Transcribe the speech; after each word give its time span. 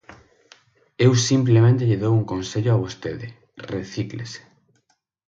Eu 1.05 1.11
simplemente 1.29 1.87
lle 1.87 2.01
dou 2.03 2.13
un 2.19 2.25
consello 2.31 2.69
a 2.73 2.81
vostede: 2.85 3.27
¡recíclese! 3.73 4.41